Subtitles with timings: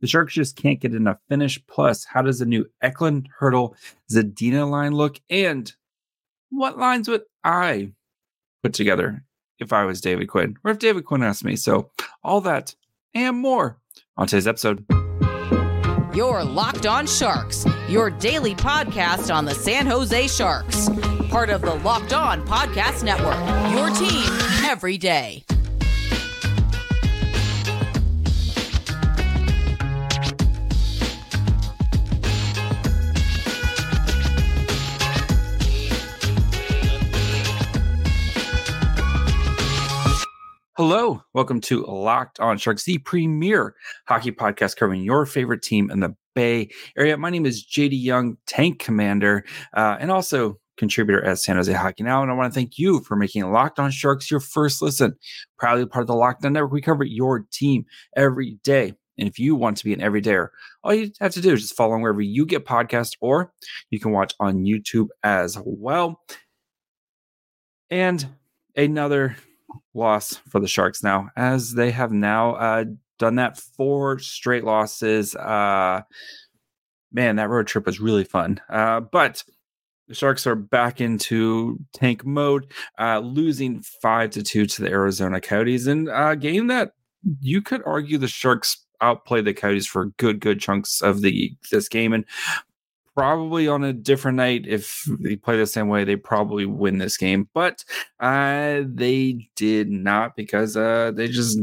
[0.00, 1.60] The Sharks just can't get enough finish.
[1.66, 3.74] Plus, how does the new Eklund, Hertl,
[4.10, 5.20] Zadina line look?
[5.30, 5.72] And
[6.50, 7.92] what lines would I
[8.62, 9.24] put together
[9.58, 11.56] if I was David Quinn or if David Quinn asked me?
[11.56, 11.90] So,
[12.22, 12.74] all that
[13.14, 13.78] and more
[14.16, 14.84] on today's episode.
[16.14, 20.88] Your Locked On Sharks, your daily podcast on the San Jose Sharks,
[21.28, 23.36] part of the Locked On Podcast Network.
[23.72, 24.24] Your team
[24.64, 25.44] every day.
[40.76, 43.74] Hello, welcome to Locked On Sharks, the premier
[44.06, 46.68] hockey podcast covering your favorite team in the Bay
[46.98, 47.16] Area.
[47.16, 52.02] My name is JD Young, Tank Commander, uh, and also contributor at San Jose Hockey
[52.02, 52.20] Now.
[52.20, 55.16] And I want to thank you for making Locked On Sharks your first listen.
[55.56, 58.92] Proudly part of the Locked On Network, we cover your team every day.
[59.16, 60.48] And if you want to be an everydayer,
[60.84, 63.50] all you have to do is just follow wherever you get podcasts, or
[63.88, 66.20] you can watch on YouTube as well.
[67.88, 68.28] And
[68.76, 69.36] another
[69.94, 72.84] loss for the Sharks now, as they have now uh,
[73.18, 75.34] done that four straight losses.
[75.34, 76.02] Uh,
[77.12, 78.60] man, that road trip was really fun.
[78.68, 79.42] Uh, but
[80.08, 85.40] the Sharks are back into tank mode, uh, losing five to two to the Arizona
[85.40, 86.92] Coyotes in a game that
[87.40, 91.88] you could argue the Sharks outplayed the Coyotes for good, good chunks of the this
[91.88, 92.12] game.
[92.12, 92.24] And
[93.16, 94.66] probably on a different night.
[94.66, 97.48] If they play the same way they probably win this game.
[97.54, 97.84] But
[98.20, 101.58] uh they did not because uh they just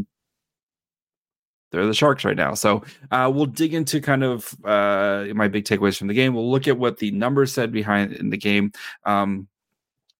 [1.71, 2.55] they're the sharks right now.
[2.55, 6.33] So uh we'll dig into kind of uh my big takeaways from the game.
[6.33, 8.71] We'll look at what the numbers said behind in the game
[9.05, 9.47] um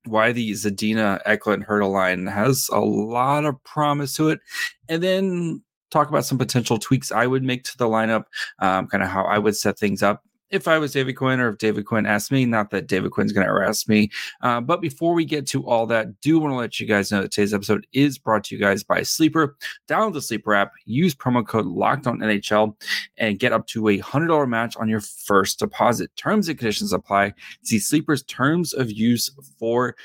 [0.05, 4.41] why the Zadina Eklund Hertl line has a lot of promise to it,
[4.89, 8.25] and then talk about some potential tweaks I would make to the lineup,
[8.59, 10.21] um, kind of how I would set things up
[10.53, 13.33] if I was David Quinn or if David Quinn asked me, not that David Quinn's
[13.33, 14.11] going to ask me.
[14.43, 17.23] Uh, but before we get to all that, do want to let you guys know
[17.23, 19.57] that today's episode is brought to you guys by Sleeper.
[19.87, 22.79] Download the Sleeper app, use promo code Locked On NHL,
[23.17, 26.15] and get up to a hundred dollar match on your first deposit.
[26.15, 27.33] Terms and conditions apply.
[27.63, 29.95] See Sleeper's terms of use for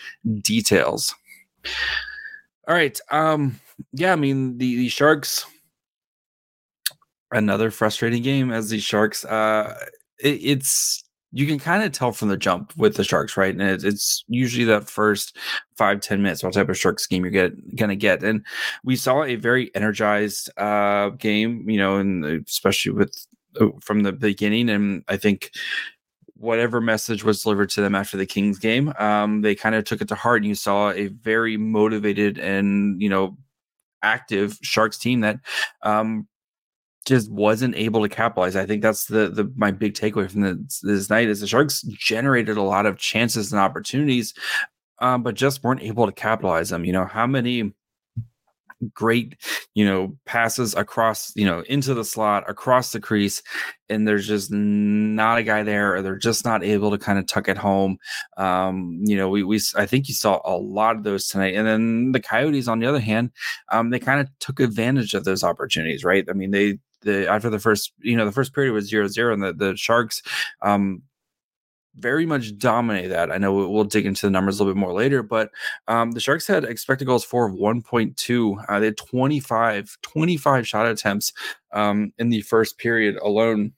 [0.40, 1.14] details.
[2.66, 2.98] All right.
[3.10, 3.60] Um.
[3.92, 4.14] Yeah.
[4.14, 5.44] I mean the the Sharks.
[7.30, 9.26] Another frustrating game as the Sharks.
[9.26, 9.78] Uh
[10.20, 13.54] it, it's you can kind of tell from the jump with the sharks right?
[13.54, 15.36] And it, it's usually that first
[15.76, 18.22] five ten minutes what type of shark scheme you're get, gonna get.
[18.22, 18.44] And
[18.84, 23.26] we saw a very energized uh game you know and especially with
[23.60, 24.70] uh, from the beginning.
[24.70, 25.50] And i think
[26.36, 30.00] whatever message was delivered to them after the kings game um they kind of took
[30.00, 30.38] it to heart.
[30.42, 33.36] And you saw a very motivated and you know
[34.02, 35.40] active sharks team that
[35.82, 36.26] um
[37.08, 38.54] just wasn't able to capitalize.
[38.54, 41.82] I think that's the the my big takeaway from this, this night is the Sharks
[41.82, 44.34] generated a lot of chances and opportunities,
[45.00, 46.84] um, but just weren't able to capitalize them.
[46.84, 47.72] You know how many
[48.94, 49.34] great
[49.74, 53.42] you know passes across you know into the slot across the crease
[53.88, 57.26] and there's just not a guy there or they're just not able to kind of
[57.26, 57.98] tuck it home
[58.36, 61.66] um you know we, we i think you saw a lot of those tonight and
[61.66, 63.32] then the coyotes on the other hand
[63.72, 67.50] um they kind of took advantage of those opportunities right i mean they the after
[67.50, 70.22] the first you know the first period was zero zero and the, the sharks
[70.62, 71.02] um
[71.98, 73.30] very much dominate that.
[73.30, 75.50] I know we'll dig into the numbers a little bit more later, but
[75.88, 78.64] um, the Sharks had expected goals for of 1.2.
[78.68, 81.32] Uh, they had 25, 25 shot attempts
[81.72, 83.72] um, in the first period alone.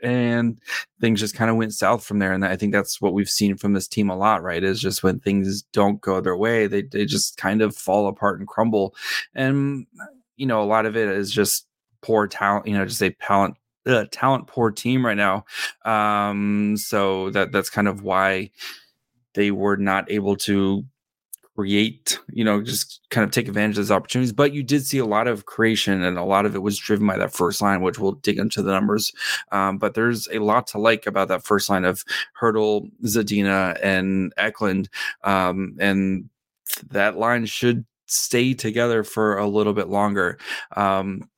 [0.00, 0.60] And
[1.00, 2.32] things just kind of went south from there.
[2.32, 4.62] And I think that's what we've seen from this team a lot, right?
[4.62, 8.38] Is just when things don't go their way, they, they just kind of fall apart
[8.38, 8.94] and crumble.
[9.34, 9.86] And,
[10.36, 11.67] you know, a lot of it is just
[12.02, 15.44] poor talent, you know, just a talent uh, talent poor team right now.
[15.84, 18.50] Um, so that that's kind of why
[19.34, 20.84] they were not able to
[21.58, 24.32] create, you know, just kind of take advantage of those opportunities.
[24.32, 27.06] But you did see a lot of creation, and a lot of it was driven
[27.06, 29.12] by that first line, which we'll dig into the numbers.
[29.50, 32.04] Um, but there's a lot to like about that first line of
[32.40, 34.88] Hertl, Zadina, and Eklund,
[35.24, 36.30] um, and
[36.90, 40.38] that line should stay together for a little bit longer.
[40.76, 41.28] Um,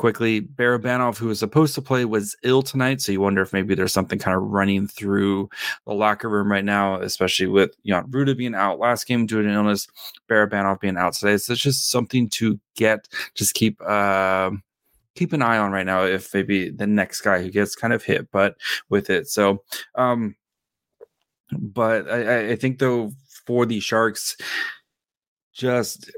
[0.00, 0.40] quickly.
[0.40, 3.02] Barabanov, who was supposed to play, was ill tonight.
[3.02, 5.50] So you wonder if maybe there's something kind of running through
[5.86, 9.48] the locker room right now, especially with Jan Rutta being out last game due to
[9.48, 9.86] an illness,
[10.26, 11.36] Barabanov being out today.
[11.36, 14.52] So it's just something to get, just keep uh,
[15.16, 18.02] keep an eye on right now if maybe the next guy who gets kind of
[18.02, 18.56] hit, but
[18.88, 19.28] with it.
[19.28, 19.62] So
[19.96, 20.34] um
[21.52, 23.12] but I, I think though
[23.44, 24.36] for the Sharks,
[25.52, 26.10] just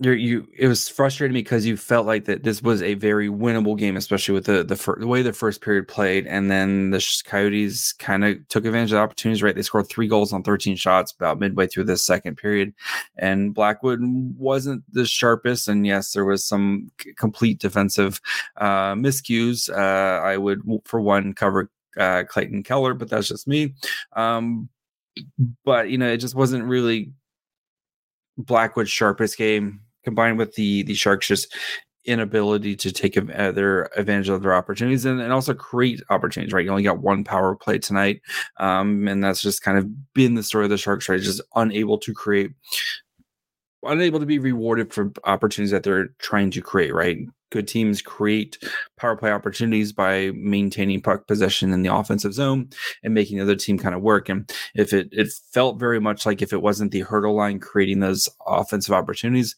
[0.00, 3.78] you're, you it was frustrating because you felt like that this was a very winnable
[3.78, 7.22] game, especially with the the, fir- the way the first period played, and then the
[7.24, 9.42] Coyotes kind of took advantage of the opportunities.
[9.42, 12.74] Right, they scored three goals on 13 shots about midway through the second period,
[13.16, 15.68] and Blackwood wasn't the sharpest.
[15.68, 18.20] And yes, there was some c- complete defensive
[18.56, 19.70] uh, miscues.
[19.70, 23.74] Uh, I would, for one, cover uh, Clayton Keller, but that's just me.
[24.14, 24.68] Um,
[25.64, 27.12] but you know, it just wasn't really
[28.36, 31.54] Blackwood's sharpest game combined with the the Sharks just
[32.04, 36.64] inability to take uh, their advantage of their opportunities and, and also create opportunities, right?
[36.64, 38.20] You only got one power play tonight.
[38.58, 41.20] Um, and that's just kind of been the story of the Sharks, right?
[41.20, 42.52] Just unable to create,
[43.82, 47.18] unable to be rewarded for opportunities that they're trying to create, right?
[47.50, 48.58] Good teams create
[48.98, 52.68] power play opportunities by maintaining puck possession in the offensive zone
[53.02, 54.28] and making the other team kind of work.
[54.28, 58.00] And if it it felt very much like if it wasn't the Hertl line creating
[58.00, 59.54] those offensive opportunities,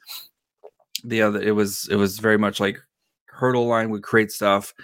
[1.07, 2.79] the other it was it was very much like
[3.33, 4.75] Hertl line would create stuff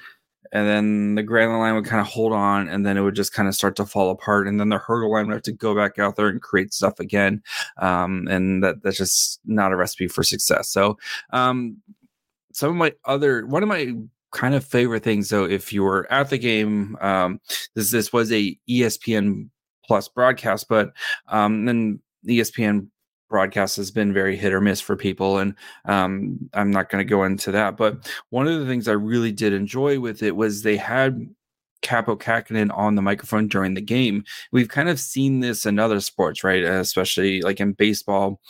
[0.53, 3.33] and then the Granlund line would kind of hold on and then it would just
[3.33, 5.75] kind of start to fall apart and then the Hertl line would have to go
[5.75, 7.43] back out there and create stuff again
[7.79, 10.69] um, and that that's just not a recipe for success.
[10.69, 10.99] So
[11.33, 11.79] um,
[12.53, 13.95] some of my other one of my
[14.33, 17.41] kind of favorite things though if you were at the game um,
[17.75, 19.49] this this was a espn
[19.85, 20.93] plus broadcast but
[21.29, 22.89] um, then espn
[23.32, 25.55] broadcast has been very hit or miss for people and
[25.87, 29.32] um, i'm not going to go into that but one of the things i really
[29.32, 31.29] did enjoy with it was they had
[31.82, 34.23] Kaapo Kähkönen on the microphone during the game.
[34.52, 36.62] We've kind of seen this in other sports, right?
[36.62, 38.40] Especially like in baseball,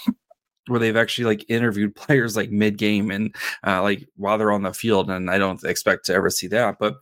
[0.69, 3.35] where they've actually like interviewed players like mid game and
[3.67, 5.11] uh, like while they're on the field.
[5.11, 6.97] And I don't expect to ever see that, but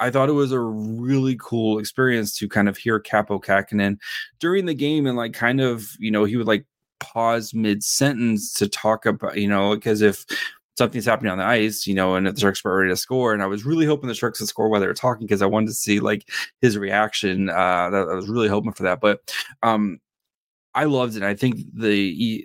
[0.00, 3.98] I thought it was a really cool experience to kind of hear Kaapo Kähkönen
[4.40, 6.66] during the game and like kind of, you know, he would like
[7.04, 10.24] pause mid sentence to talk about, you know, because if
[10.76, 13.32] something's happening on the ice, you know, and the Sharks were ready to score.
[13.32, 15.46] And I was really hoping the Sharks would score while they were talking because I
[15.46, 16.28] wanted to see like
[16.60, 17.48] his reaction.
[17.48, 19.00] Uh, that, I was really hoping for that.
[19.00, 19.98] But um,
[20.74, 21.22] I loved it.
[21.22, 22.44] I think the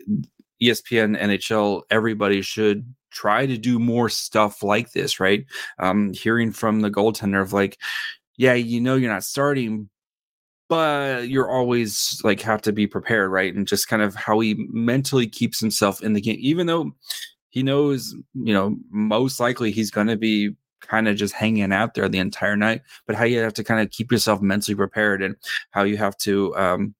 [0.61, 5.45] ESPN, NHL, everybody should try to do more stuff like this, right?
[5.79, 7.79] Um, hearing from the goaltender of like,
[8.37, 9.89] yeah, you know, you're not starting,
[10.69, 13.53] but you're always like have to be prepared, right?
[13.53, 16.91] And just kind of how he mentally keeps himself in the game, even though
[17.49, 21.95] he knows, you know, most likely he's going to be kind of just hanging out
[21.95, 25.21] there the entire night, but how you have to kind of keep yourself mentally prepared
[25.21, 25.35] and
[25.71, 26.93] how you have to, um,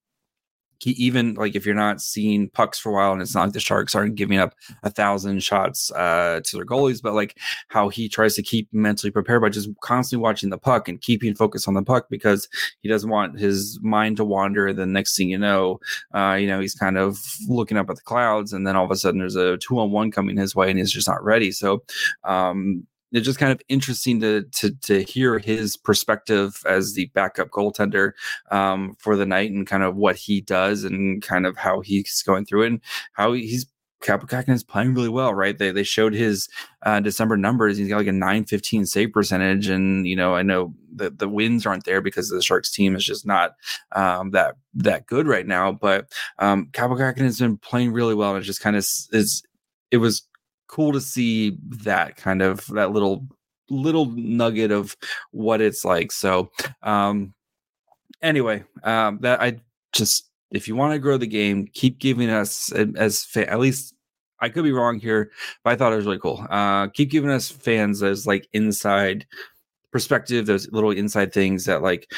[0.86, 3.60] even like if you're not seeing pucks for a while and it's not like the
[3.60, 4.54] sharks aren't giving up
[4.84, 7.38] a thousand shots uh, to their goalies but like
[7.68, 11.36] how he tries to keep mentally prepared by just constantly watching the puck and keeping
[11.36, 12.48] focus on the puck because
[12.82, 15.80] he doesn't want his mind to wander the next thing you know
[16.14, 18.92] uh, you know he's kind of looking up at the clouds and then all of
[18.92, 21.52] a sudden there's a two on one coming his way and he's just not ready.
[21.52, 21.84] So
[22.24, 27.50] um, it's just kind of interesting to to to hear his perspective as the backup
[27.50, 28.12] goaltender
[28.52, 32.22] um, for the night and kind of what he does and kind of how he's
[32.24, 32.82] going through it and
[33.14, 33.66] how he's
[34.02, 35.58] Kaapo is playing really well, right?
[35.58, 36.48] They they showed his
[36.84, 37.78] uh, December numbers.
[37.78, 39.68] He's got like a 915 save percentage.
[39.68, 43.04] And, you know, I know the, the wins aren't there because the Sharks team is
[43.04, 43.56] just not
[43.92, 45.74] um, that that good right now.
[45.74, 48.36] But um, has been playing really well.
[48.36, 49.44] And it just kind of is,
[49.92, 50.26] it was
[50.70, 53.28] cool to see that kind of that little
[53.70, 54.96] little nugget of
[55.32, 56.12] what it's like.
[56.12, 56.52] So
[56.84, 57.34] um
[58.22, 59.60] anyway, um that I
[59.92, 63.94] just if you want to grow the game, keep giving us as fa- at least
[64.40, 65.32] I could be wrong here,
[65.64, 66.46] but I thought it was really cool.
[66.50, 69.26] Uh keep giving us fans as like inside
[69.92, 72.12] perspective, those little inside things that like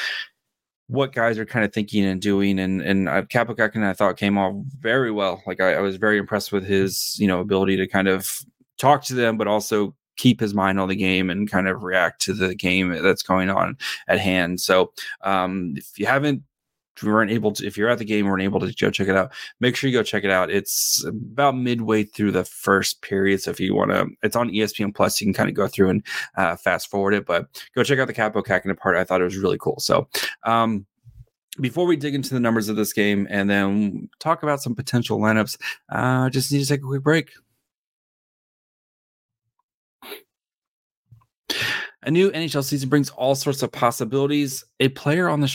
[0.88, 2.58] what guys are kind of thinking and doing.
[2.58, 5.42] And and uh, Kähkönen, I thought came off very well.
[5.46, 8.40] Like I, I, was very impressed with his you know ability to kind of
[8.78, 12.20] talk to them, but also keep his mind on the game and kind of react
[12.22, 13.76] to the game that's going on
[14.08, 14.60] at hand.
[14.60, 16.42] So um, if you haven't
[16.96, 19.08] if you weren't able to if you're at the game weren't able to go check
[19.08, 23.02] it out make sure you go check it out it's about midway through the first
[23.02, 25.66] period so if you want to it's on espn plus you can kind of go
[25.66, 26.02] through and
[26.36, 29.24] uh, fast forward it but go check out the Capo Kähkönen part i thought it
[29.24, 30.08] was really cool so
[30.44, 30.86] um,
[31.60, 35.18] before we dig into the numbers of this game and then talk about some potential
[35.18, 35.58] lineups
[35.90, 37.30] uh just need to take a quick break
[42.04, 44.64] A new NHL season brings all sorts of possibilities.
[44.80, 45.46] A player on the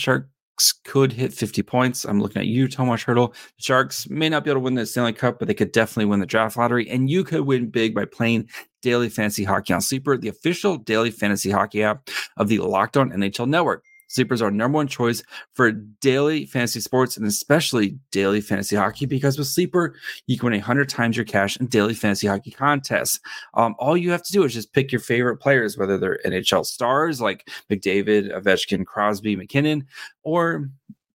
[0.58, 2.04] Sharks could hit 50 points.
[2.04, 3.32] I'm looking at you, Tomas Hertl.
[3.32, 6.06] The Sharks may not be able to win the Stanley Cup, but they could definitely
[6.06, 6.90] win the draft lottery.
[6.90, 8.48] And you could win big by playing
[8.82, 13.10] Daily Fantasy Hockey on Sleeper, the official daily fantasy hockey app of the Locked On
[13.10, 13.84] NHL Network.
[14.08, 15.22] Sleepers are number one choice
[15.52, 19.94] for daily fantasy sports and especially daily fantasy hockey because with Sleeper,
[20.26, 23.20] you can win 100 times your cash in daily fantasy hockey contests.
[23.54, 26.66] Um, all you have to do is just pick your favorite players, whether they're NHL
[26.66, 29.86] stars like McDavid, Ovechkin, Crosby, MacKinnon,
[30.22, 30.68] or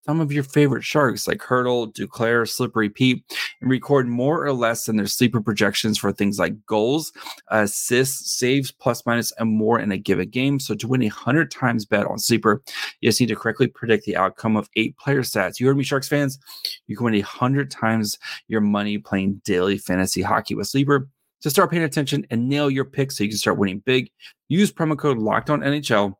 [0.05, 3.25] some of your favorite sharks like Hertl, Duclair, Slippery Pete,
[3.61, 7.13] and record more or less than their sleeper projections for things like goals,
[7.49, 10.59] assists, saves, plus minus, and more in a given game.
[10.59, 12.63] So to win a hundred times bet on sleeper,
[13.01, 15.61] you just need to correctly predict the outcome of eight player stats.
[15.61, 16.39] You heard me, Sharks fans.
[16.87, 18.19] You can win a hundred times
[18.49, 21.09] your money playing daily fantasy hockey with sleeper.
[21.43, 24.11] To start paying attention and nail your picks so you can start winning big,
[24.49, 26.15] use promo code Locked On NHL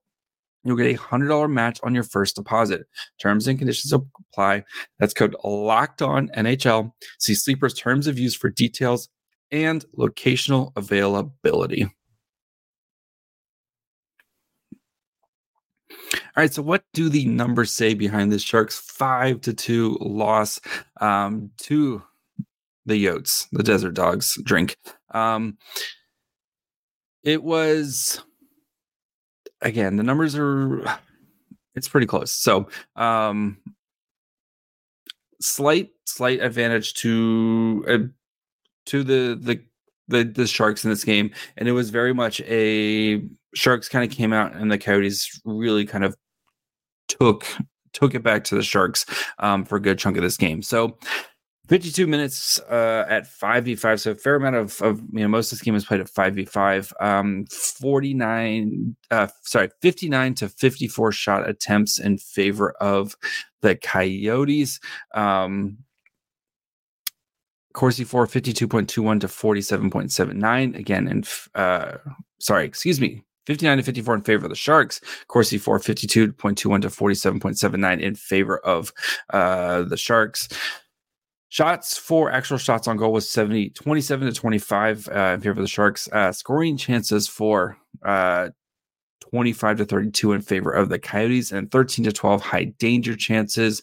[0.65, 2.87] You'll get a $100 match on your first deposit.
[3.21, 4.65] Terms and conditions apply.
[4.99, 6.93] That's code locked on NHL.
[7.19, 9.09] See Sleeper's terms of use for details
[9.51, 11.89] and locational availability.
[16.35, 20.61] All right, so what do the numbers say behind this Sharks five to two loss
[21.01, 22.03] um, to
[22.87, 24.77] the Yotes, the Desert Dogs drink?
[25.13, 25.59] Um,
[27.23, 28.23] it was
[29.63, 30.85] again, the numbers are
[31.75, 32.33] it's pretty close.
[32.33, 33.59] So, um
[35.41, 37.99] slight slight advantage to uh,
[38.87, 39.61] to the the
[40.09, 43.23] the the Sharks in this game, and it was very much a
[43.55, 46.17] Sharks kind of came out, and the Coyotes really kind of
[47.09, 47.47] took
[47.93, 49.05] took it back to the Sharks
[49.39, 50.63] um, for a good chunk of this game.
[50.63, 50.99] So
[51.69, 55.59] 52 minutes uh, at 5v5 so a fair amount of, of you know most of
[55.59, 61.99] this game was played at 5v5 um 49 uh sorry 59 to 54 shot attempts
[61.99, 63.17] in favor of
[63.61, 64.81] the coyotes
[65.15, 65.79] um
[67.75, 71.97] Corsi for 52.21 to 47.79 again and uh
[72.39, 75.01] sorry excuse me 59 to 54 in favor of the Sharks.
[75.27, 78.93] Corsi for 52.21 to 47.79 in favor of
[79.31, 80.49] uh, the Sharks.
[81.53, 85.59] Shots for actual shots on goal was 70, 27 to 25 uh, in favor of
[85.59, 86.09] the Sharks.
[86.11, 88.49] Uh, scoring chances for uh,
[89.21, 93.83] 25 to 32 in favor of the Coyotes and 13 to 12 high danger chances.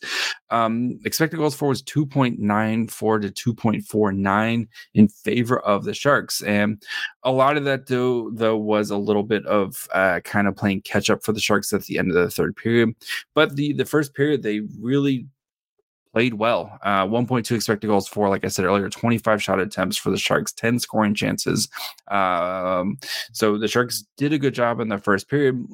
[0.50, 6.42] Um, expected goals for was 2.94 to 2.49 in favor of the Sharks.
[6.42, 6.82] And
[7.22, 10.82] a lot of that, though, though was a little bit of uh, kind of playing
[10.82, 12.96] catch up for the Sharks at the end of the third period.
[13.36, 15.28] But the, the first period, they really
[16.14, 16.78] played well.
[16.84, 20.52] Uh, 1.2 expected goals for, like I said earlier, 25 shot attempts for the Sharks,
[20.54, 21.68] 10 scoring chances.
[22.08, 22.98] Um,
[23.32, 25.66] so the Sharks did a good job in the first period.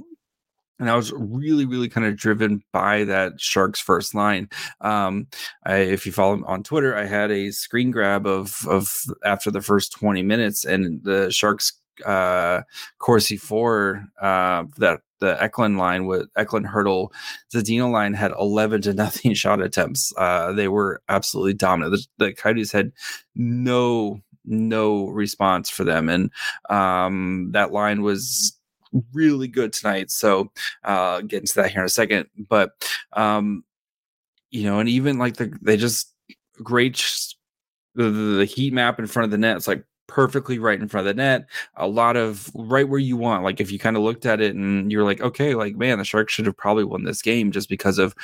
[0.77, 4.49] And I was really, really kind of driven by that Sharks first line.
[4.81, 5.27] Um,
[5.65, 9.61] I, if you follow on Twitter, I had a screen grab of of after the
[9.61, 12.61] first 20 minutes, and the Sharks uh
[12.99, 16.67] Corsi for uh that the Eklund line with Eklund
[17.53, 20.13] Zadina line had 11 to nothing shot attempts.
[20.17, 21.95] Uh, they were absolutely dominant.
[22.17, 22.91] The, the Coyotes had
[23.35, 26.31] no no response for them, and
[26.69, 28.55] um, that line was
[29.13, 30.11] really good tonight.
[30.11, 30.51] So
[30.83, 32.71] uh, get into that here in a second, but
[33.13, 33.63] um,
[34.51, 36.13] you know, and even like the they just
[36.63, 36.95] great
[37.95, 39.57] the, the heat map in front of the net.
[39.57, 41.47] It's like perfectly right in front of the net.
[41.75, 43.43] A lot of right where you want.
[43.43, 46.05] Like if you kind of looked at it and you're like, okay, like man, the
[46.05, 48.15] Sharks should have probably won this game just because of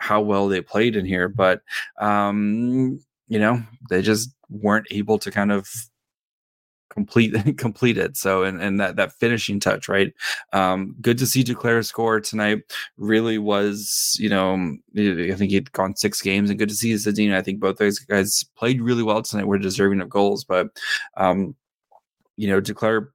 [0.00, 1.28] how well they played in here.
[1.28, 1.62] But
[1.98, 5.68] um, you know, they just weren't able to kind of
[6.98, 8.16] complete complete it.
[8.16, 10.12] So and and that that finishing touch, right?
[10.52, 12.58] Um, good to see Duclair score tonight.
[12.96, 17.36] Really was, you know, I think he'd gone six games, and good to see Zadina.
[17.36, 19.46] I think both those guys played really well tonight.
[19.46, 20.68] Were deserving of goals, but
[21.16, 21.54] um,
[22.36, 23.08] you know, Duclair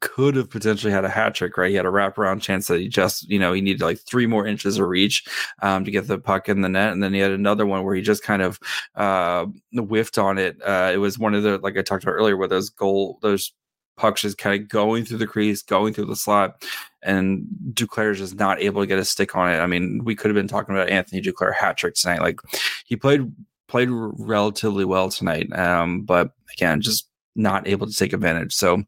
[0.00, 1.70] could have potentially had a hat trick, right?
[1.70, 4.46] He had a wraparound chance that he just, you know, he needed like three more
[4.46, 5.24] inches of reach
[5.62, 6.92] um, to get the puck in the net.
[6.92, 8.58] And then he had another one where he just kind of
[8.94, 10.56] uh, whiffed on it.
[10.62, 13.52] Uh, it was one of the, like I talked about earlier, where those goal, those
[13.96, 16.64] pucks just kind of going through the crease, going through the slot,
[17.02, 19.58] and Duclair is just not able to get a stick on it.
[19.58, 22.20] I mean, we could have been talking about Anthony Duclair hat trick tonight.
[22.20, 22.40] Like
[22.86, 23.30] he played
[23.66, 28.54] played relatively well tonight, um, but again, just not able to take advantage.
[28.54, 28.82] So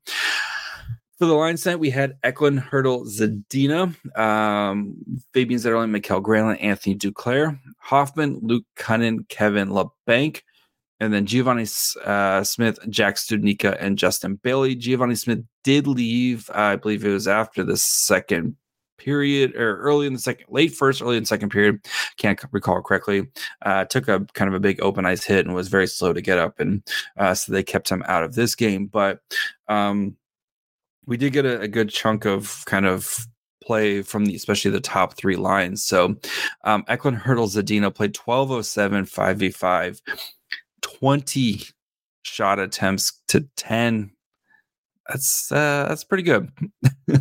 [1.20, 4.96] for the line tonight, we had Eklund, Hertl, Zadina, um,
[5.34, 10.40] Fabian Zetterlund, Mikael Granlund, Anthony Duclair, Hoffman, Luke Kunin, Kevin Labanc,
[10.98, 14.74] and then Givani uh, Smith, Jack Studnicka, and Justin Bailey.
[14.74, 18.56] Givani Smith did leave, uh, I believe it was after the second
[18.96, 21.86] period or early in the second, late first, early in the second period.
[22.16, 23.28] Can't recall correctly.
[23.60, 26.22] Uh, took a kind of a big open ice hit and was very slow to
[26.22, 26.82] get up, and
[27.18, 28.86] uh, so they kept him out of this game.
[28.86, 29.20] But
[29.68, 30.16] um,
[31.10, 33.26] we did get a, a good chunk of kind of
[33.62, 35.84] play from the especially the top three lines.
[35.84, 36.16] So
[36.64, 40.00] um, Eklund Hertl Zadina played 1207 5v5,
[40.80, 41.62] 20
[42.22, 44.12] shot attempts to 10
[45.08, 46.50] that's uh, that's pretty good.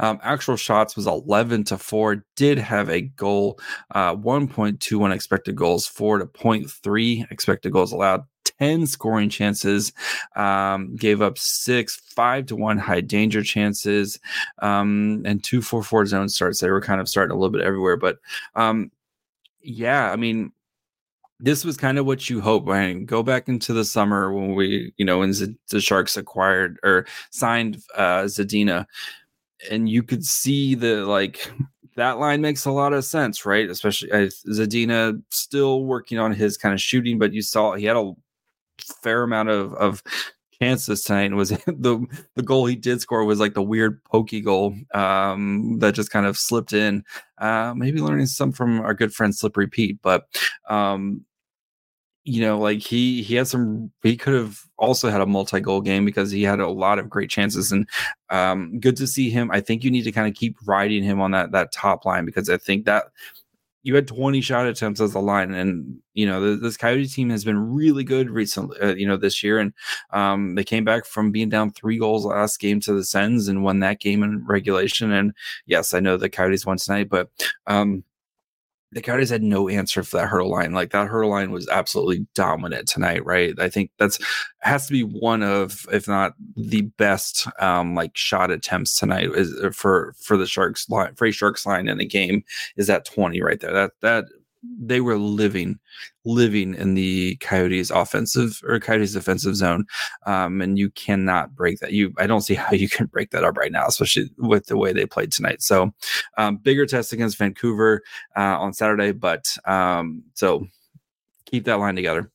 [0.00, 3.60] um, actual shots was 11 to 4 did have a goal
[3.94, 8.24] uh, 1.21 expected goals 4 to 0.3 expected goals allowed
[8.58, 9.92] 10 scoring chances
[10.36, 14.18] um, gave up six 5 to 1 high danger chances
[14.60, 17.62] um, and two four four zone starts they were kind of starting a little bit
[17.62, 18.18] everywhere but
[18.54, 18.90] um,
[19.62, 20.52] yeah i mean
[21.40, 24.92] this was kind of what you hope when go back into the summer when we,
[24.96, 28.86] you know, when Z- the Sharks acquired or signed uh, Zadina,
[29.70, 31.50] and you could see the like
[31.96, 33.68] that line makes a lot of sense, right?
[33.68, 37.96] Especially uh, Zadina still working on his kind of shooting, but you saw he had
[37.96, 38.12] a
[39.02, 40.02] fair amount of of
[40.60, 42.04] chances tonight was the
[42.34, 46.26] the goal he did score was like the weird pokey goal um, that just kind
[46.26, 47.04] of slipped in.
[47.38, 50.26] Uh, maybe learning some from our good friend Slippery Pete, but
[50.68, 51.24] um,
[52.24, 56.04] you know, like he he had some he could have also had a multi-goal game
[56.04, 57.88] because he had a lot of great chances and
[58.30, 59.50] um good to see him.
[59.50, 62.26] I think you need to kind of keep riding him on that that top line
[62.26, 63.04] because I think that
[63.82, 67.44] you had 20 shot attempts as a line and you know this coyote team has
[67.44, 69.72] been really good recently uh, you know this year and
[70.10, 73.62] um, they came back from being down three goals last game to the sens and
[73.62, 75.32] won that game in regulation and
[75.66, 77.30] yes i know the coyotes won tonight but
[77.66, 78.02] um,
[78.92, 80.72] the Coyotes had no answer for that Hertl line.
[80.72, 83.58] Like that Hertl line was absolutely dominant tonight, right?
[83.58, 84.18] I think that's
[84.60, 89.54] has to be one of, if not the best, um, like shot attempts tonight is
[89.62, 92.42] uh, for for the Sharks line, for Sharks line in the game
[92.76, 93.72] is that twenty right there.
[93.72, 94.24] That that
[94.62, 95.78] they were living
[96.24, 99.84] living in the coyotes offensive or coyotes defensive zone
[100.26, 101.92] um, and you cannot break that.
[101.92, 104.76] You i don't see how you can break that up right now especially with the
[104.76, 105.62] way they played tonight.
[105.62, 105.92] So
[106.36, 108.02] um, bigger test against vancouver
[108.36, 110.66] uh, on saturday but um, so
[111.46, 112.30] keep that line together.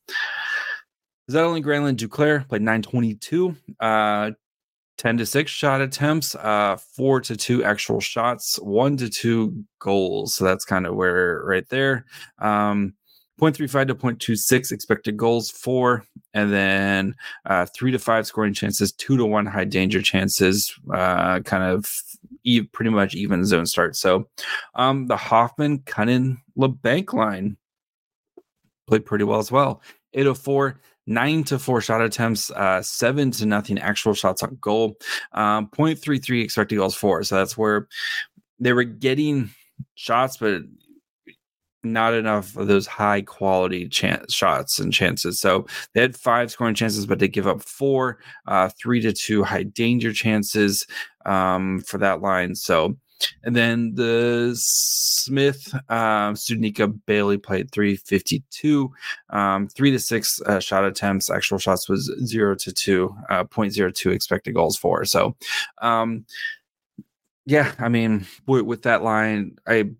[1.31, 4.31] Zetterlund Granlund Duclair played 922 uh,
[4.97, 10.35] 10 to 6 shot attempts, uh, 4 to 2 actual shots, 1 to 2 goals.
[10.35, 12.05] So that's kind of where right there.
[12.39, 12.93] Um,
[13.41, 19.17] 0.35 to 0.26 expected goals, 4, and then uh, 3 to 5 scoring chances, 2
[19.17, 21.91] to 1 high danger chances, uh, kind of
[22.43, 23.95] e- pretty much even zone start.
[23.95, 24.29] So
[24.75, 27.57] um, the Hoffman, Kunin, Labanc line
[28.87, 29.81] played pretty well as well.
[30.13, 34.97] 804 nine to four shot attempts, uh, seven to nothing actual shots on goal,
[35.33, 37.23] um, 0.33 expected goals for.
[37.23, 37.87] So that's where
[38.59, 39.49] they were getting
[39.95, 40.63] shots, but
[41.83, 45.39] not enough of those high quality chance shots and chances.
[45.39, 49.43] So they had five scoring chances, but they give up four, uh, three to two
[49.43, 50.87] high danger chances
[51.25, 52.55] um, for that line.
[52.55, 52.97] So
[53.43, 56.35] and then the Smith, um,
[57.05, 58.91] Bailey played 352,
[59.29, 61.29] um, three to six uh, shot attempts.
[61.29, 65.05] Actual shots was zero to two, uh, 0.02 expected goals for.
[65.05, 65.35] So,
[65.81, 66.25] um,
[67.45, 69.91] yeah, I mean, with, with that line, I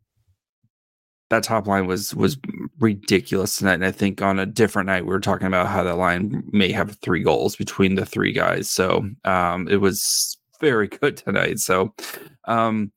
[1.34, 2.38] that top line was was
[2.80, 3.76] ridiculous tonight.
[3.76, 6.72] And I think on a different night we were talking about how that line may
[6.72, 8.70] have three goals between the three guys.
[8.70, 11.60] So um, it was very good tonight.
[11.60, 11.94] So,
[12.46, 12.92] um,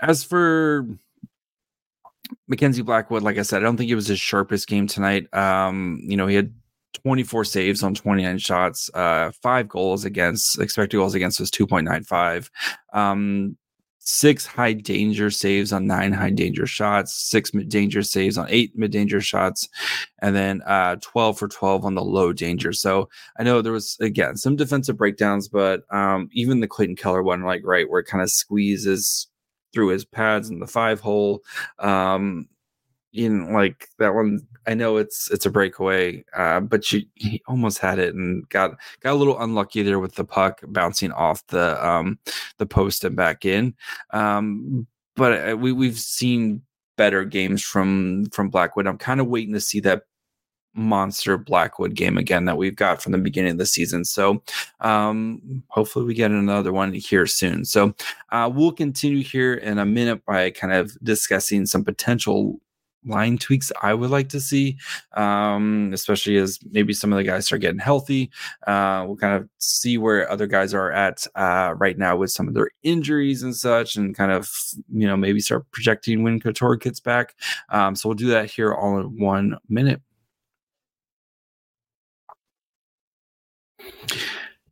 [0.00, 0.86] as for
[2.46, 5.32] Mackenzie Blackwood, like I said, I don't think it was his sharpest game tonight.
[5.34, 6.52] Um, you know, he had
[6.94, 12.50] 24 saves on 29 shots, uh, five goals against expected goals against was 2.95.
[12.92, 13.56] Um,
[14.08, 18.72] six high danger saves on nine high danger shots, six mid danger saves on eight
[18.74, 19.68] mid danger shots,
[20.22, 22.72] and then uh, 12 for 12 on the low danger.
[22.72, 27.22] So I know there was, again, some defensive breakdowns, but um, even the Clayton Keller
[27.22, 29.28] one, like, right, where it kind of squeezes
[29.74, 31.42] through his pads in the five hole.
[31.78, 32.48] Um,
[33.12, 37.78] in like that one i know it's it's a breakaway uh, but she he almost
[37.78, 41.84] had it and got got a little unlucky there with the puck bouncing off the
[41.84, 42.18] um
[42.58, 43.74] the post and back in.
[44.12, 46.62] Um but uh, we we've seen
[46.96, 48.86] better games from from blackwood.
[48.86, 50.02] I'm kind of waiting to see that
[50.74, 54.04] monster blackwood game again that we've got from the beginning of the season.
[54.04, 54.42] So
[54.80, 57.64] um hopefully we get another one here soon.
[57.64, 57.94] So
[58.30, 62.60] uh we'll continue here in a minute by kind of discussing some potential
[63.04, 64.78] line tweaks I would like to see,
[65.14, 68.30] um, especially as maybe some of the guys start getting healthy.
[68.66, 72.48] Uh, we'll kind of see where other guys are at uh, right now with some
[72.48, 74.50] of their injuries and such, and kind of
[74.92, 77.34] you know maybe start projecting when Couture gets back.
[77.70, 80.00] Um, so we'll do that here all in one minute.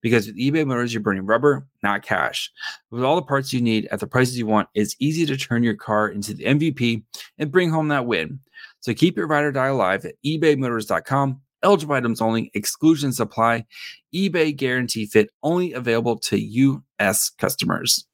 [0.00, 2.50] Because with eBay Motors, you're burning rubber, not cash.
[2.90, 5.62] With all the parts you need at the prices you want, it's easy to turn
[5.62, 7.02] your car into the MVP
[7.38, 8.40] and bring home that win.
[8.80, 11.40] So keep your ride or die alive at ebaymotors.com.
[11.62, 13.66] Eligible items only, exclusions apply.
[14.14, 17.30] eBay guarantee fit only available to U.S.
[17.30, 18.06] customers.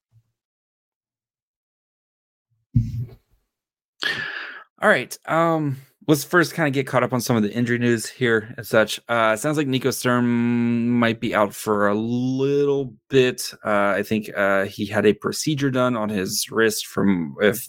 [4.80, 5.16] All right.
[5.26, 5.76] Um,
[6.12, 8.66] let's first kind of get caught up on some of the injury news here and
[8.66, 9.00] such.
[9.08, 13.50] Uh, sounds like Nico Sturm might be out for a little bit.
[13.64, 17.66] Uh, I think uh, he had a procedure done on his wrist from if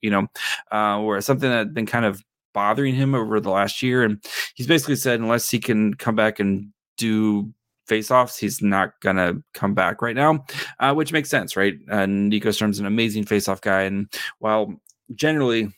[0.00, 0.26] you know,
[0.72, 2.22] uh, or something that had been kind of
[2.54, 4.24] bothering him over the last year, and
[4.54, 7.52] he's basically said unless he can come back and do
[7.88, 10.42] face-offs, he's not gonna come back right now,
[10.80, 11.74] uh, which makes sense, right?
[11.90, 14.80] Uh, Nico Sturm's an amazing face-off guy, and while
[15.14, 15.68] generally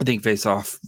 [0.00, 0.80] I think face-offs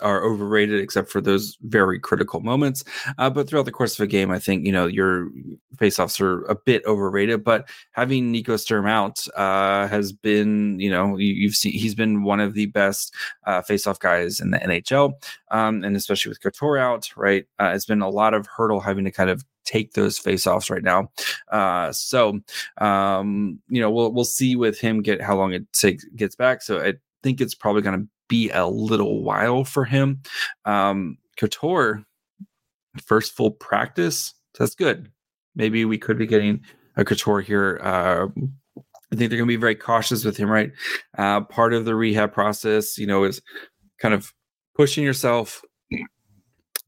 [0.00, 2.84] are overrated, except for those very critical moments.
[3.18, 5.28] Uh, but throughout the course of a game, I think you know your
[5.76, 7.42] face-offs are a bit overrated.
[7.42, 12.22] But having Nico Sturm out uh, has been, you know, you, have seen he's been
[12.22, 13.12] one of the best
[13.44, 15.14] uh, face-off guys in the NHL,
[15.50, 17.46] um, and especially with Couture out, right?
[17.58, 20.84] Uh, it's been a lot of Hertl having to kind of take those face-offs right
[20.84, 21.10] now.
[21.50, 22.38] Uh, so
[22.78, 26.62] um, you know, we'll we'll see with him get how long it takes gets back.
[26.62, 30.22] So I think it's probably going to be a little while for him.
[30.64, 32.02] Um, Couture,
[33.04, 35.10] first full practice, that's good.
[35.54, 36.62] Maybe we could be getting
[36.96, 37.78] a Couture here.
[37.82, 38.28] Uh,
[39.12, 40.70] I think they're going to be very cautious with him, right?
[41.18, 43.42] Uh, part of the rehab process, you know, is
[43.98, 44.32] kind of
[44.76, 45.62] pushing yourself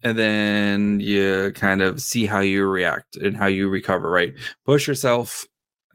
[0.03, 4.35] and then you kind of see how you react and how you recover, right?
[4.65, 5.47] Push yourself,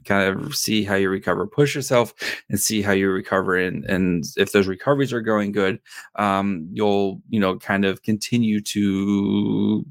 [0.08, 2.14] kind of see how you recover push yourself
[2.50, 5.80] and see how you recover and and if those recoveries are going good
[6.16, 9.86] um, you'll you know kind of continue to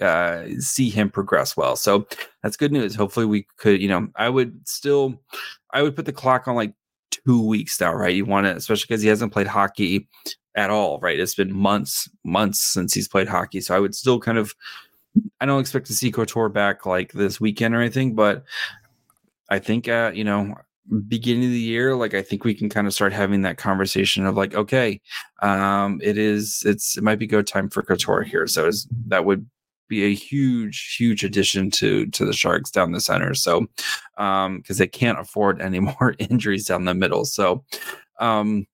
[0.00, 1.76] uh, see him progress well.
[1.76, 2.06] So
[2.42, 2.94] that's good news.
[2.94, 5.20] Hopefully we could you know i would still
[5.72, 6.74] i would put the clock on like
[7.10, 8.14] two weeks now right?
[8.14, 10.08] You want to especially because he hasn't played hockey
[10.56, 11.20] at all right?
[11.20, 13.60] It's been months months since he's played hockey.
[13.60, 14.54] So i would still kind of
[15.40, 18.44] I don't expect to see Couture back like this weekend or anything, but
[19.50, 20.54] I think, uh, you know,
[21.08, 24.24] beginning of the year, like I think we can kind of start having that conversation
[24.26, 25.00] of like, okay,
[25.42, 28.46] um, it is, it's, it might be go time for Couture here.
[28.46, 28.70] So
[29.08, 29.46] that would
[29.88, 33.34] be a huge, huge addition to to the Sharks down the center.
[33.34, 33.66] So,
[34.16, 37.26] um, because they can't afford any more injuries down the middle.
[37.26, 37.64] So,
[38.20, 38.66] um,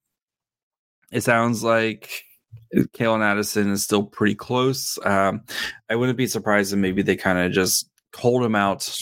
[1.11, 2.11] it sounds like
[2.75, 4.99] Calen Addison is still pretty close.
[5.05, 5.43] Um,
[5.91, 8.99] I wouldn't be surprised if maybe they kind of just hold him out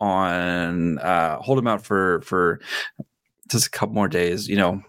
[0.00, 2.60] on uh, hold him out for for
[3.48, 4.82] just a couple more days, you know,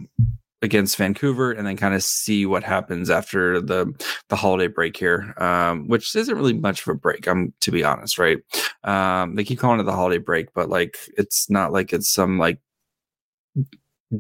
[0.62, 3.92] against Vancouver, and then kind of see what happens after the
[4.30, 7.28] the holiday break here, um, which isn't really much of a break.
[7.28, 8.40] I'm to be honest, right?
[8.84, 12.38] Um, they keep calling it the holiday break, but like it's not like it's some
[12.38, 12.60] like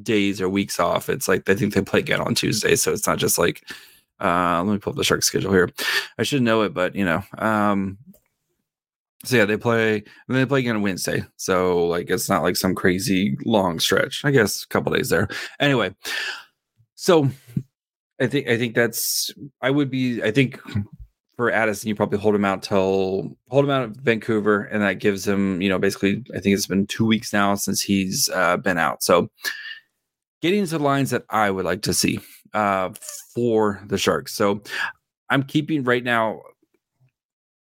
[0.01, 1.09] days or weeks off.
[1.09, 3.63] It's like they think they play again on Tuesday, so it's not just like.
[4.21, 5.69] Uh, let me pull up the shark schedule here.
[6.17, 7.97] I should know it, but you know, um,
[9.25, 9.95] so yeah, they play
[10.27, 11.23] and they play again on Wednesday.
[11.37, 14.23] So like it's not like some crazy long stretch.
[14.23, 15.27] I guess a couple days there.
[15.59, 15.93] Anyway,
[16.95, 17.29] so
[18.21, 20.59] I think I think that's I would be I think
[21.35, 24.99] for Addison you probably hold him out till hold him out at Vancouver and that
[24.99, 28.57] gives him, you know, basically I think it's been 2 weeks now since he's uh,
[28.57, 29.03] been out.
[29.03, 29.29] So
[30.41, 32.19] getting to the lines that I would like to see
[32.53, 32.91] uh,
[33.35, 34.33] for the Sharks.
[34.33, 34.61] So
[35.29, 36.41] I'm keeping right now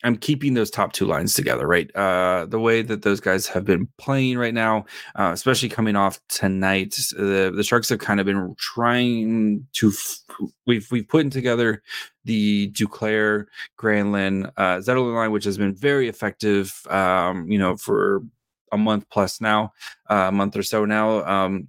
[0.04, 1.94] I'm keeping those top two lines together, right?
[1.96, 4.84] Uh, the way that those guys have been playing right now,
[5.16, 9.88] uh, especially coming off tonight, the the Sharks have kind of been trying to.
[9.88, 10.20] F-
[10.66, 11.82] we've we've put together
[12.24, 13.46] the Duclair,
[13.78, 16.80] Granlund, uh, Zetterlund line, which has been very effective.
[16.88, 18.22] Um, you know, for
[18.70, 19.72] a month plus now,
[20.10, 21.24] uh, a month or so now.
[21.24, 21.68] Um,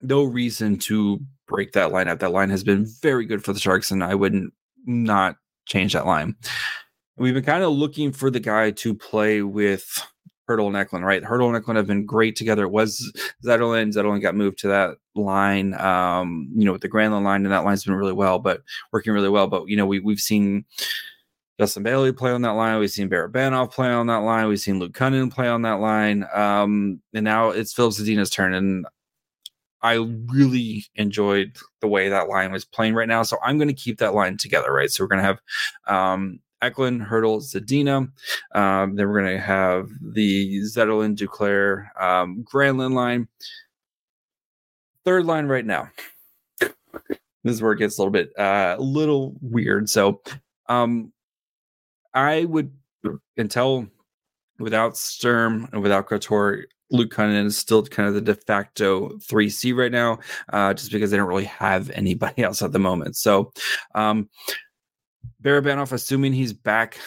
[0.00, 2.20] no reason to break that line up.
[2.20, 4.52] That line has been very good for the Sharks, and I wouldn't
[4.86, 6.36] not change that line.
[7.16, 9.86] We've been kind of looking for the guy to play with
[10.48, 11.22] Hertl and Eklund, right?
[11.22, 12.64] Hertl and Eklund have been great together.
[12.64, 13.12] It was
[13.44, 13.94] Zetterlund.
[13.94, 17.64] Zetterlund got moved to that line, um, you know, with the Granlund line, and that
[17.64, 19.46] line's been really well, but working really well.
[19.46, 20.64] But you know, we we've seen
[21.58, 22.78] Justin Bailey play on that line.
[22.80, 24.48] We've seen Barabanov play on that line.
[24.48, 26.26] We've seen Luke Kunin play on that line.
[26.34, 28.54] Um, and now it's Filip Zadina's turn.
[28.54, 28.86] And
[29.80, 29.94] I
[30.32, 33.22] really enjoyed the way that line was playing right now.
[33.22, 34.90] So I'm going to keep that line together, right?
[34.90, 35.40] So we're going to have
[35.86, 38.08] um, Eklund, Hertl, Zadina.
[38.54, 43.28] Um, then we're going to have the Zetterlund, Duclair, um, Granlund line.
[45.04, 45.90] Third line right now.
[46.60, 46.72] this
[47.44, 49.90] is where it gets a little bit uh, a little weird.
[49.90, 50.22] So
[50.68, 51.12] um,
[52.14, 52.72] I would
[53.36, 53.86] until
[54.58, 59.76] without Sturm and without Couture, Luke Kunin is still kind of the de facto 3C
[59.76, 60.18] right now,
[60.52, 63.16] uh, just because they don't really have anybody else at the moment.
[63.16, 63.52] So,
[63.94, 64.28] um,
[65.42, 66.98] Barabanov, assuming he's back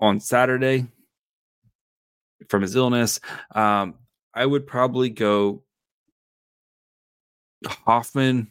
[0.00, 0.86] on Saturday
[2.48, 3.20] from his illness,
[3.54, 3.94] um,
[4.34, 5.62] I would probably go
[7.66, 8.50] Hoffman,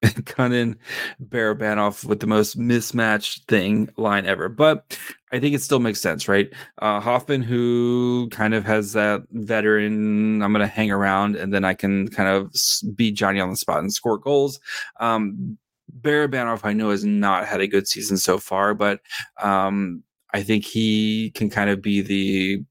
[0.04, 0.76] Kunin,
[1.22, 4.48] Barabanov with the most mismatched thing line ever.
[4.48, 4.96] But
[5.32, 6.52] I think it still makes sense, right?
[6.78, 11.64] Uh, Hoffman, who kind of has that veteran, I'm going to hang around and then
[11.64, 12.52] I can kind of
[12.94, 14.60] beat Johnny on the spot and score goals.
[15.00, 15.58] Um,
[16.00, 19.00] Barabanov, I know, has not had a good season so far, but
[19.42, 22.64] um, I think he can kind of be the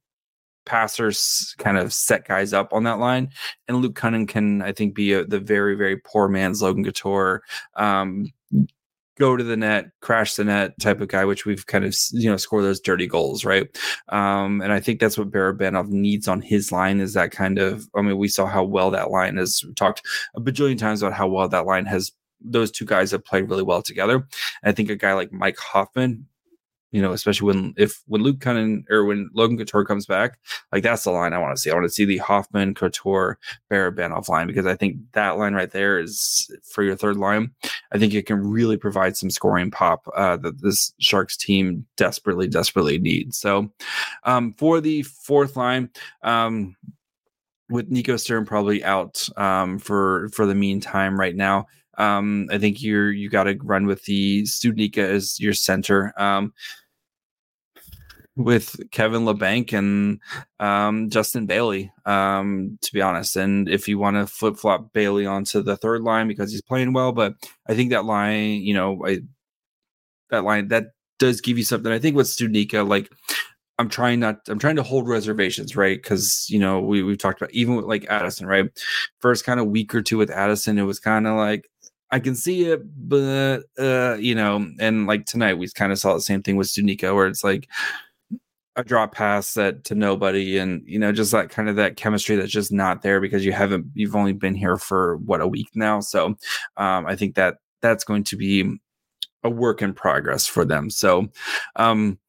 [0.66, 3.30] passers kind of set guys up on that line.
[3.68, 7.42] And Luke Kunin can, I think, be a, the very, very poor man's Logan Couture.
[7.76, 8.28] Um,
[9.18, 12.30] go to the net, crash the net type of guy, which we've kind of you
[12.30, 13.68] know score those dirty goals, right?
[14.10, 17.88] Um, and I think that's what Barabanov needs on his line is that kind of.
[17.96, 21.28] I mean, we saw how well that line has talked a bajillion times about how
[21.28, 22.12] well that line has.
[22.42, 24.16] Those two guys have played really well together.
[24.16, 24.26] And
[24.64, 26.28] I think a guy like Mike Hoffman
[26.92, 30.40] you know, especially when if when Luke Kunin or when Logan Couture comes back,
[30.72, 31.70] like that's the line I want to see.
[31.70, 33.38] I want to see the Hoffman Couture
[33.70, 37.52] Barabanov line because I think that line right there is for your third line.
[37.92, 42.48] I think it can really provide some scoring pop uh, that this Sharks team desperately,
[42.48, 43.38] desperately needs.
[43.38, 43.70] So
[44.24, 45.90] um, for the fourth line,
[46.24, 46.76] um,
[47.70, 51.68] with Nico Sturm probably out um, for for the meantime right now.
[51.98, 56.14] Um, I think you're you got to run with the Studnicka as your center.
[56.18, 56.54] Um,
[58.38, 60.20] with Kevin Labanc and
[60.60, 63.36] um, Justin Bailey, um, to be honest.
[63.36, 66.94] And if you want to flip flop Bailey onto the third line because he's playing
[66.94, 67.34] well, but
[67.68, 69.22] I think that line, you know, I,
[70.30, 71.92] that line that does give you something.
[71.92, 73.12] I think with Studnicka, like
[73.80, 76.02] I'm trying not I'm trying to hold reservations, right?
[76.02, 78.66] Because you know, we we've talked about even with like Addison, right?
[79.20, 81.70] First kind of week or two with Addison, it was kind of like
[82.12, 86.14] I can see it, but uh, you know, and like tonight we kind of saw
[86.14, 87.68] the same thing with Studnicka, where it's like
[88.76, 92.36] a drop pass that to nobody, and you know, just like kind of that chemistry
[92.36, 95.70] that's just not there because you haven't you've only been here for what a week
[95.76, 96.00] now.
[96.00, 96.38] So
[96.78, 98.80] um, I think that that's going to be
[99.44, 100.90] a work in progress for them.
[100.90, 101.30] So
[101.76, 102.20] um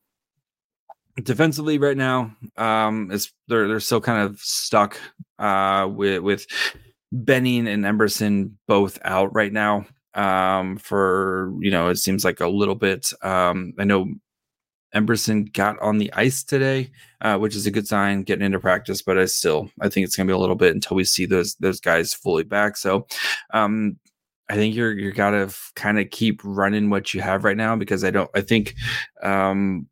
[1.22, 4.98] defensively right now um is they're they're still kind of stuck
[5.38, 6.46] uh with with
[7.12, 12.48] Benning and Emberson both out right now um, for, you know, it seems like a
[12.48, 13.10] little bit.
[13.22, 14.06] Um, I know
[14.94, 16.90] Emberson got on the ice today,
[17.20, 20.16] uh, which is a good sign getting into practice, but I still, I think it's
[20.16, 22.76] going to be a little bit until we see those, those guys fully back.
[22.76, 23.06] So,
[23.52, 23.98] um,
[24.48, 27.76] I think you're you're got to kind of keep running what you have right now
[27.76, 28.74] because I don't I think
[29.22, 29.88] um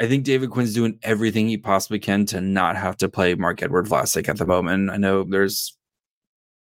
[0.00, 3.86] I think David Quinn's doing everything he possibly can to not have to play Marc-Edouard
[3.86, 4.90] Vlasic at the moment.
[4.90, 5.76] I know there's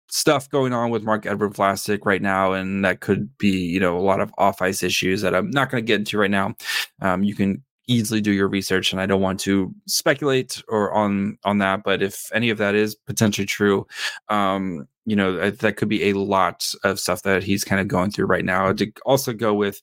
[0.09, 4.01] stuff going on with Marc-Edouard Vlasic right now, and that could be, you know, a
[4.01, 6.55] lot of off ice issues that I'm not going to get into right now.
[7.01, 11.37] Um, you can easily do your research, and I don't want to speculate or on
[11.43, 11.83] on that.
[11.83, 13.85] But if any of that is potentially true,
[14.29, 18.09] um, you know, that could be a lot of stuff that he's kind of going
[18.11, 18.73] through right now.
[18.73, 19.81] To also go with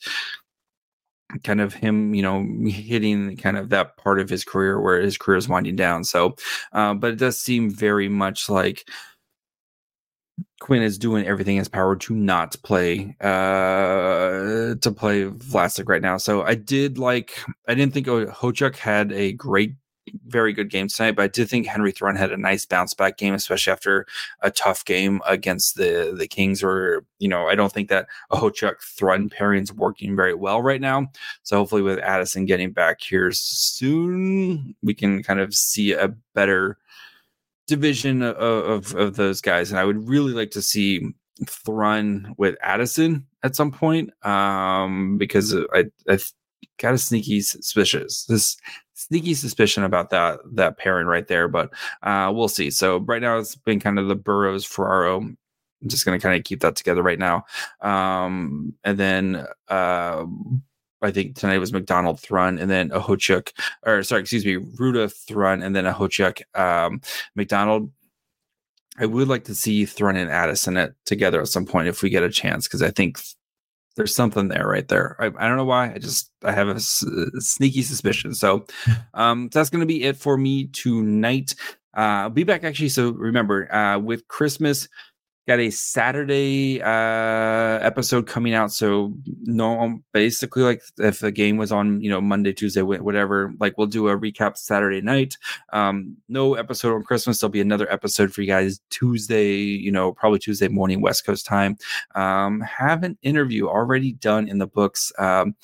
[1.42, 5.18] kind of him, you know, hitting kind of that part of his career where his
[5.18, 6.04] career is winding down.
[6.04, 6.36] So,
[6.72, 8.88] uh, but it does seem very much like
[10.60, 16.02] Quinn is doing everything in his power to not play uh to play Vlasic right
[16.02, 16.16] now.
[16.16, 19.74] So I did like I didn't think Okhotyuk had a great
[20.26, 23.18] very good game tonight, but I did think Henry Thrun had a nice bounce back
[23.18, 24.06] game, especially after
[24.40, 26.62] a tough game against the the Kings.
[26.62, 30.62] Or you know, I don't think that a Okhotyuk Thrun pairing is working very well
[30.62, 31.08] right now.
[31.42, 36.78] So hopefully, with Addison getting back here soon, we can kind of see a better
[37.66, 39.70] division of, of, of those guys.
[39.70, 41.14] And I would really like to see
[41.46, 46.18] Thrun with Addison at some point, um, because I I
[46.78, 48.56] got a sneaky suspicious this
[48.96, 51.70] sneaky suspicion about that that pairing right there, but
[52.02, 52.70] uh, we'll see.
[52.70, 55.36] So right now it's been kind of the Burroughs Ferraro
[55.82, 57.44] I'm just going to kind of keep that together right now.
[57.82, 60.24] Um, and then uh,
[61.02, 63.52] I think tonight was MacDonald Thrun and then Okhotyuk,
[63.84, 66.42] or sorry, excuse me, Rutta Thrun and then Okhotyuk.
[66.58, 67.00] Um,
[67.34, 67.90] MacDonald
[68.98, 72.08] I would like to see Thrun and Addison it together at some point if we
[72.08, 73.20] get a chance because I think
[73.96, 75.16] there's something there right there.
[75.18, 75.92] I, I don't know why.
[75.92, 78.34] I just I have a, s- a sneaky suspicion.
[78.34, 78.66] So
[79.14, 81.54] um, that's going to be it for me tonight.
[81.96, 82.90] Uh, I'll be back actually.
[82.90, 84.88] So remember, uh, with Christmas,
[85.46, 88.72] got a Saturday uh, episode coming out.
[88.72, 93.78] So no, basically like if the game was on, you know, Monday, Tuesday, whatever, like
[93.78, 95.36] we'll do a recap Saturday night.
[95.72, 97.38] Um, no episode on Christmas.
[97.38, 101.46] There'll be another episode for you guys Tuesday, you know, probably Tuesday morning West Coast
[101.46, 101.76] time.
[102.14, 105.12] Um, have an interview already done in the books.
[105.18, 105.54] Um,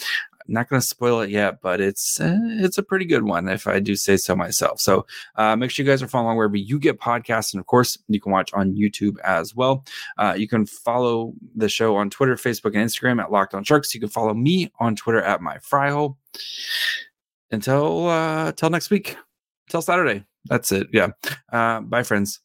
[0.53, 3.67] not going to spoil it yet, but it's uh, it's a pretty good one if
[3.67, 4.81] I do say so myself.
[4.81, 7.99] So uh, make sure you guys are following wherever you get podcasts, and of course
[8.09, 9.85] you can watch on YouTube as well.
[10.19, 13.95] Uh, you can follow the show on Twitter, Facebook, and Instagram at Locked On Sharks.
[13.95, 16.17] You can follow me on Twitter at my Fryhole.
[17.51, 19.17] Until uh, until next week,
[19.69, 20.25] until Saturday.
[20.47, 20.89] That's it.
[20.93, 21.09] Yeah.
[21.53, 22.41] Uh, bye, friends.